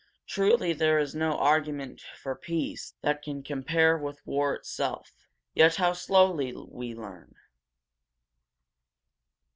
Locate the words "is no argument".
0.97-2.01